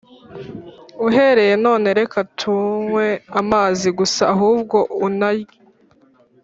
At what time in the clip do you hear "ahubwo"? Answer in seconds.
4.33-4.77